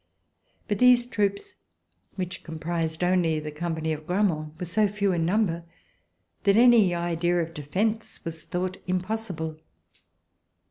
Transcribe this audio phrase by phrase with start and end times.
[0.67, 1.57] But these troops,
[2.15, 5.63] which comprised only the company of Gramont, were so few in number
[6.41, 9.59] that any idea of defence was thought impossible.